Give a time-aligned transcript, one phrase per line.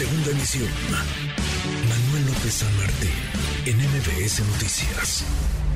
[0.00, 0.70] Segunda emisión.
[1.86, 2.72] Manuel López San
[3.66, 5.26] en MBS Noticias.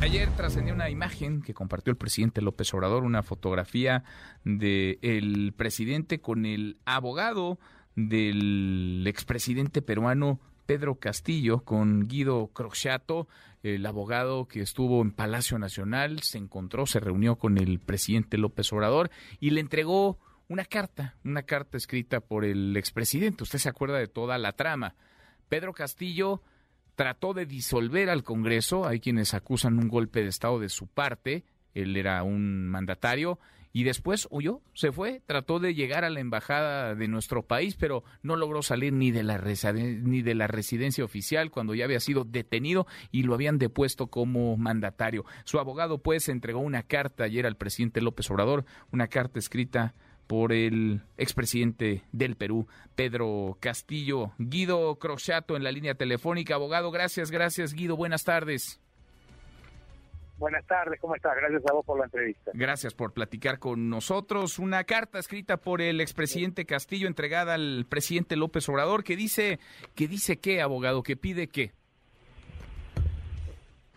[0.00, 4.02] Ayer trascendió una imagen que compartió el presidente López Obrador, una fotografía
[4.42, 7.58] del presidente con el abogado
[7.96, 13.28] del expresidente peruano Pedro Castillo con Guido Crochato,
[13.62, 18.72] el abogado que estuvo en Palacio Nacional, se encontró, se reunió con el presidente López
[18.72, 20.18] Obrador y le entregó
[20.48, 23.42] una carta, una carta escrita por el expresidente.
[23.42, 24.94] Usted se acuerda de toda la trama.
[25.48, 26.42] Pedro Castillo
[26.94, 31.44] trató de disolver al Congreso, hay quienes acusan un golpe de Estado de su parte,
[31.74, 33.38] él era un mandatario,
[33.76, 38.04] y después huyó, se fue, trató de llegar a la embajada de nuestro país, pero
[38.22, 39.36] no logró salir ni de la
[39.74, 44.56] ni de la residencia oficial cuando ya había sido detenido y lo habían depuesto como
[44.56, 45.24] mandatario.
[45.42, 49.92] Su abogado pues entregó una carta ayer al presidente López Obrador, una carta escrita
[50.26, 54.32] por el expresidente del Perú, Pedro Castillo.
[54.38, 56.54] Guido Crochato en la línea telefónica.
[56.54, 58.80] Abogado, gracias, gracias Guido, buenas tardes.
[60.36, 61.36] Buenas tardes, ¿cómo estás?
[61.36, 62.50] Gracias a vos por la entrevista.
[62.54, 64.58] Gracias por platicar con nosotros.
[64.58, 69.60] Una carta escrita por el expresidente Castillo entregada al presidente López Obrador que dice,
[69.94, 71.72] que dice qué, abogado, que pide qué.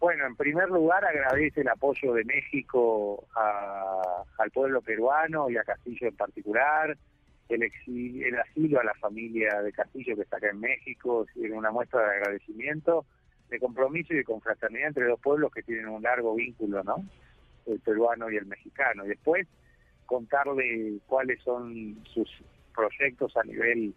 [0.00, 6.06] Bueno, en primer lugar agradece el apoyo de México al pueblo peruano y a Castillo
[6.06, 6.96] en particular,
[7.48, 11.72] el, el asilo a la familia de Castillo que está acá en México, en una
[11.72, 13.06] muestra de agradecimiento,
[13.48, 17.04] de compromiso y de confraternidad entre dos pueblos que tienen un largo vínculo, ¿no?
[17.66, 19.04] El peruano y el mexicano.
[19.04, 19.48] Y después
[20.06, 22.28] contarle cuáles son sus
[22.74, 23.94] proyectos a nivel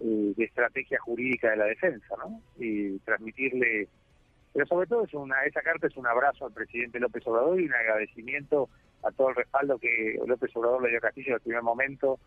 [0.00, 2.40] eh, de estrategia jurídica de la defensa, ¿no?
[2.58, 3.88] Y transmitirle
[4.58, 7.66] pero sobre todo es una esa carta es un abrazo al presidente López Obrador y
[7.66, 8.68] un agradecimiento
[9.04, 12.18] a todo el respaldo que López Obrador le dio a Castillo en el primer momento,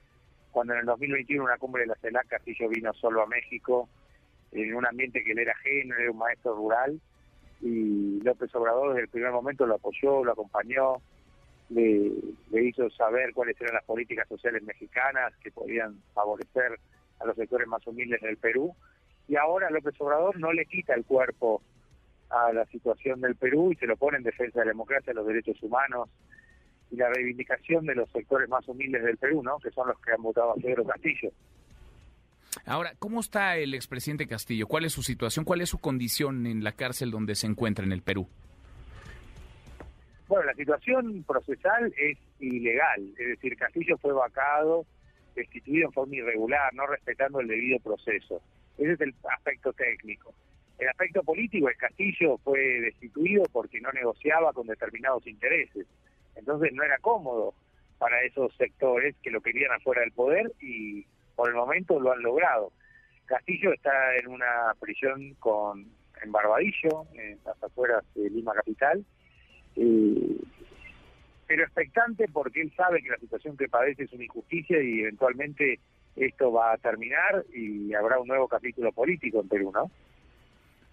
[0.51, 3.89] cuando en el 2021 una cumbre de la CELAC Castillo vino solo a México,
[4.53, 7.01] en un ambiente que él era ajeno, era un maestro rural,
[7.59, 11.01] y López Obrador desde el primer momento lo apoyó, lo acompañó,
[11.67, 12.11] le,
[12.49, 16.79] le hizo saber cuáles eran las políticas sociales mexicanas que podían favorecer
[17.19, 18.73] a los sectores más humildes del Perú,
[19.27, 21.61] y ahora López Obrador no le quita el cuerpo
[22.31, 25.27] a la situación del Perú y se lo pone en defensa de la democracia, los
[25.27, 26.09] derechos humanos
[26.89, 29.57] y la reivindicación de los sectores más humildes del Perú, ¿no?
[29.59, 31.31] que son los que han votado a Pedro Castillo.
[32.65, 34.67] Ahora, ¿cómo está el expresidente Castillo?
[34.67, 35.45] ¿Cuál es su situación?
[35.45, 38.27] ¿Cuál es su condición en la cárcel donde se encuentra en el Perú?
[40.27, 44.85] Bueno, la situación procesal es ilegal, es decir, Castillo fue vacado,
[45.35, 48.41] destituido en forma irregular, no respetando el debido proceso.
[48.77, 50.33] Ese es el aspecto técnico.
[50.81, 55.85] El aspecto político, el Castillo fue destituido porque no negociaba con determinados intereses.
[56.35, 57.53] Entonces no era cómodo
[57.99, 61.05] para esos sectores que lo querían afuera del poder y
[61.35, 62.71] por el momento lo han logrado.
[63.27, 65.85] Castillo está en una prisión con
[66.23, 69.05] en Barbadillo, en las afueras de Lima Capital,
[69.75, 70.37] eh,
[71.45, 75.79] pero expectante porque él sabe que la situación que padece es una injusticia y eventualmente
[76.15, 79.91] esto va a terminar y habrá un nuevo capítulo político en Perú, ¿no?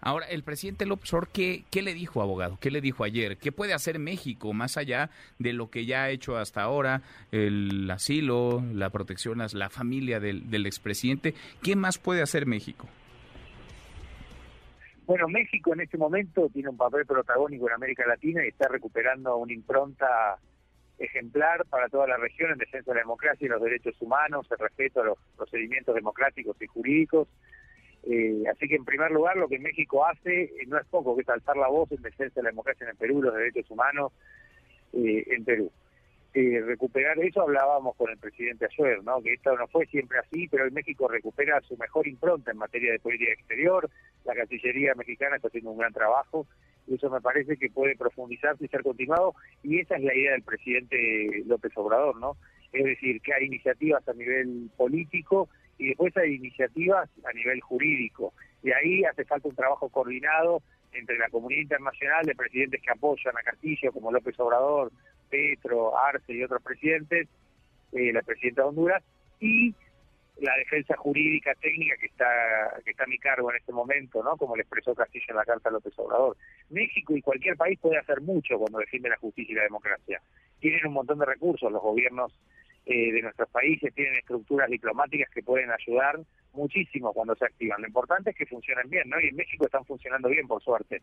[0.01, 2.57] Ahora, el presidente López Obrador, ¿qué, ¿qué, le dijo, abogado?
[2.61, 3.37] ¿Qué le dijo ayer?
[3.37, 7.01] ¿Qué puede hacer México más allá de lo que ya ha hecho hasta ahora,
[7.31, 11.33] el asilo, la protección la familia del, del expresidente?
[11.61, 12.87] ¿Qué más puede hacer México?
[15.05, 19.35] Bueno, México en este momento tiene un papel protagónico en América Latina y está recuperando
[19.37, 20.37] una impronta
[20.99, 24.59] ejemplar para toda la región en defensa de la democracia y los derechos humanos, el
[24.59, 27.27] respeto a los procedimientos democráticos y jurídicos
[28.03, 31.21] eh, así que en primer lugar lo que México hace eh, no es poco, que
[31.21, 34.13] es alzar la voz en defensa de la democracia en el Perú, los derechos humanos
[34.93, 35.71] eh, en Perú.
[36.33, 39.21] recuperar eso hablábamos con el presidente ayer, ¿no?
[39.21, 42.93] que esto no fue siempre así, pero hoy México recupera su mejor impronta en materia
[42.93, 43.89] de política exterior,
[44.25, 46.47] la Cancillería mexicana está haciendo un gran trabajo,
[46.87, 50.31] y eso me parece que puede profundizarse y ser continuado, y esa es la idea
[50.31, 52.37] del presidente López Obrador, ¿no?
[52.71, 55.49] Es decir, que hay iniciativas a nivel político
[55.79, 58.33] y después hay iniciativas a nivel jurídico.
[58.61, 60.61] Y ahí hace falta un trabajo coordinado
[60.91, 64.91] entre la comunidad internacional de presidentes que apoyan a Castillo, como López Obrador,
[65.29, 67.27] Petro, Arce y otros presidentes,
[67.93, 69.03] eh, la presidenta de Honduras,
[69.39, 69.73] y
[70.41, 72.25] la defensa jurídica técnica que está
[72.83, 74.37] que está a mi cargo en este momento, ¿no?
[74.37, 76.37] Como le expresó Castillo en la carta a López Obrador.
[76.69, 80.21] México y cualquier país puede hacer mucho cuando defiende la justicia y la democracia.
[80.59, 82.33] Tienen un montón de recursos los gobiernos
[82.91, 86.19] eh, de nuestros países tienen estructuras diplomáticas que pueden ayudar
[86.53, 87.81] muchísimo cuando se activan.
[87.81, 89.21] Lo importante es que funcionen bien, ¿no?
[89.21, 90.99] Y en México están funcionando bien, por suerte.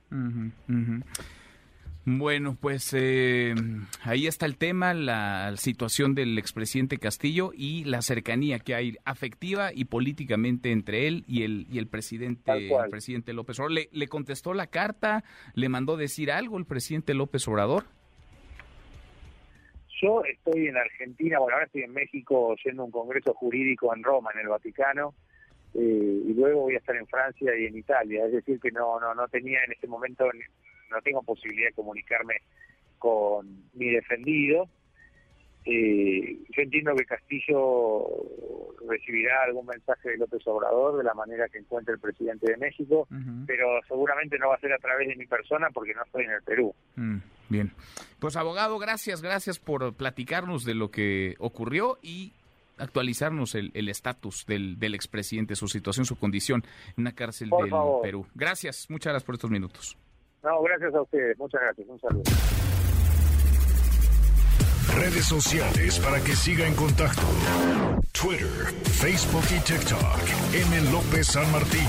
[2.05, 3.55] Bueno, pues eh,
[4.03, 9.71] ahí está el tema, la situación del expresidente Castillo y la cercanía que hay afectiva
[9.73, 13.73] y políticamente entre él y el y el presidente, el presidente López Obrador.
[13.73, 15.23] ¿Le, ¿Le contestó la carta?
[15.55, 17.85] ¿Le mandó decir algo el presidente López Obrador?
[20.01, 24.03] Yo estoy en Argentina, bueno, ahora estoy en México yendo a un congreso jurídico en
[24.03, 25.15] Roma, en el Vaticano,
[25.75, 28.27] eh, y luego voy a estar en Francia y en Italia.
[28.27, 30.29] Es decir, que no, no, no tenía en este momento
[30.91, 32.35] no tengo posibilidad de comunicarme
[32.99, 34.69] con mi defendido.
[35.65, 38.07] Eh, yo entiendo que Castillo
[38.89, 43.09] recibirá algún mensaje de López Obrador de la manera que encuentre el presidente de México,
[43.47, 46.31] pero seguramente no va a ser a través de mi persona porque no estoy en
[46.31, 46.73] el Perú.
[46.95, 47.17] Mm,
[47.49, 47.73] bien,
[48.19, 52.33] pues abogado, gracias, gracias por platicarnos de lo que ocurrió y
[52.79, 56.65] actualizarnos el estatus del, del expresidente, su situación, su condición
[56.97, 57.73] en una cárcel del
[58.03, 58.27] Perú.
[58.35, 59.97] Gracias, muchas gracias por estos minutos.
[60.43, 61.37] No, gracias a ustedes.
[61.39, 61.89] Muchas gracias.
[61.89, 62.23] Un saludo.
[64.95, 67.23] Redes sociales para que siga en contacto:
[68.13, 70.21] Twitter, Facebook y TikTok.
[70.55, 70.93] M.
[70.93, 71.89] López San Martín.